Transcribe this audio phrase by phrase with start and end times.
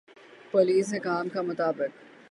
[0.51, 1.91] police حکام کا مطابق